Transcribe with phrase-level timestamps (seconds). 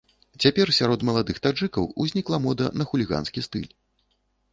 [0.43, 3.69] Цяпер сярод маладых таджыкаў узнікла мода на хуліганскі стыль.